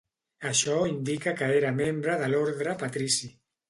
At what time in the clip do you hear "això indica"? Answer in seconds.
0.51-1.35